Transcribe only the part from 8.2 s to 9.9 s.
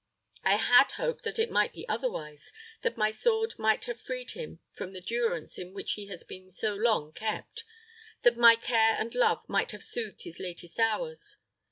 that my care and love might have